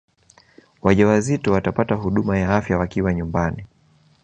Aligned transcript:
wajawazito 0.81 1.51
watapata 1.51 1.95
huduma 1.95 2.37
ya 2.39 2.55
afya 2.55 2.77
wakiwa 2.77 3.13
nyumbani 3.13 3.65